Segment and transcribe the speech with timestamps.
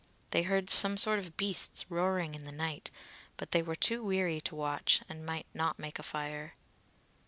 [0.31, 2.89] They heard some sort of beasts roaring in the night,
[3.37, 6.55] but they were too weary to watch, and might not make a fire.